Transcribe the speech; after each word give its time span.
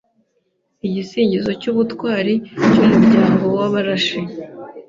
igisingizo 0.87 1.51
cy’Ubutwari 1.61 2.33
cy’Umuryango 2.71 3.43
w’Abarashi 3.57 4.19